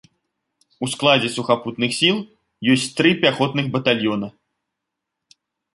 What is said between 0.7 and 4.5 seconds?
У складзе сухапутных сіл ёсць тры пяхотных батальёна.